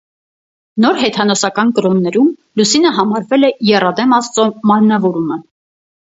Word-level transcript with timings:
Նորհեթանոսական 0.83 1.73
կրոններում 1.79 2.31
լուսինը 2.61 2.93
համարվել 2.95 3.45
է 3.49 3.51
եռադեմ 3.67 4.15
աստծո 4.19 4.47
մարմնավորումը։ 4.71 5.39